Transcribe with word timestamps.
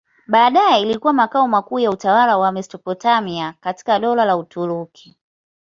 Baadaye 0.27 0.81
ilikuwa 0.81 1.13
makao 1.13 1.47
makuu 1.47 1.79
ya 1.79 1.91
utawala 1.91 2.37
wa 2.37 2.51
Mesopotamia 2.51 3.53
katika 3.61 3.99
Dola 3.99 4.25
la 4.25 4.37
Uturuki. 4.37 5.17